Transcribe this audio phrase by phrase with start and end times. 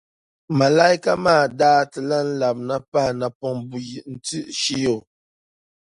[0.59, 4.97] malaika maa daa ti lan labina pahi napɔŋ buyi nti shihi o.